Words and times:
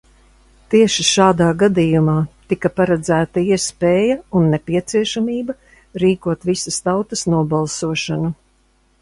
Tieši 0.73 1.03
šādā 1.09 1.49
gadījumā 1.63 2.15
tika 2.53 2.71
paredzēta 2.79 3.43
iespēja 3.57 4.17
un 4.41 4.49
nepieciešamība 4.55 5.57
rīkot 6.07 6.51
visas 6.53 6.83
tautas 6.89 7.25
nobalsošanu. 7.37 8.35